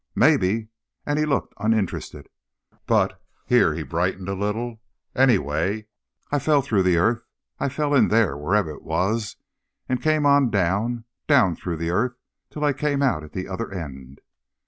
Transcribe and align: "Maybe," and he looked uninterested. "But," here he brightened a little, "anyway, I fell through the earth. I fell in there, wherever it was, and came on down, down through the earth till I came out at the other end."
"Maybe," 0.15 0.69
and 1.05 1.19
he 1.19 1.27
looked 1.27 1.53
uninterested. 1.59 2.27
"But," 2.87 3.21
here 3.45 3.75
he 3.75 3.83
brightened 3.83 4.29
a 4.29 4.33
little, 4.33 4.81
"anyway, 5.15 5.85
I 6.31 6.39
fell 6.39 6.63
through 6.63 6.81
the 6.81 6.97
earth. 6.97 7.21
I 7.59 7.69
fell 7.69 7.93
in 7.93 8.07
there, 8.07 8.35
wherever 8.35 8.71
it 8.71 8.81
was, 8.81 9.35
and 9.87 10.01
came 10.01 10.25
on 10.25 10.49
down, 10.49 11.03
down 11.27 11.55
through 11.55 11.77
the 11.77 11.91
earth 11.91 12.15
till 12.49 12.63
I 12.63 12.73
came 12.73 13.03
out 13.03 13.23
at 13.23 13.33
the 13.33 13.47
other 13.47 13.71
end." 13.71 14.21